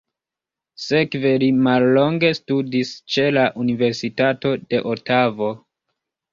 [0.85, 5.55] Sekve li mallonge studis ĉe la Universitato de Otavo.